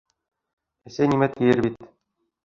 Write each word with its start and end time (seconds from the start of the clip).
—Әсәй 0.91 1.11
нимә 1.11 1.27
тиер 1.33 1.61
бит... 1.67 1.77